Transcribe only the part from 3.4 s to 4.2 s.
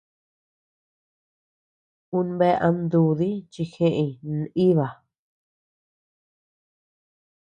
chi jeʼeñ